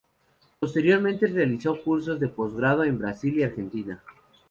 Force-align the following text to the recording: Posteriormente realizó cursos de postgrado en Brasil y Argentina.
Posteriormente 0.59 1.27
realizó 1.27 1.79
cursos 1.83 2.19
de 2.19 2.27
postgrado 2.27 2.83
en 2.83 2.97
Brasil 2.97 3.37
y 3.37 3.43
Argentina. 3.43 4.01